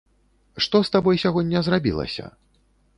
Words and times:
Што 0.67 0.81
з 0.89 0.93
табой 0.97 1.21
сягоння 1.27 1.59
зрабілася? 1.69 2.25